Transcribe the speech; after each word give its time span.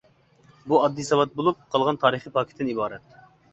بۇ 0.71 0.79
ئاددىي 0.79 1.07
ساۋات 1.09 1.35
بولۇپ 1.37 1.61
قالغان 1.77 2.01
تارىخىي 2.07 2.37
پاكىتتىن 2.41 2.75
ئىبارەت. 2.75 3.25